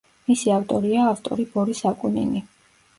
[0.29, 2.47] მისი ავტორია ავტორი ბორის აკუნინი.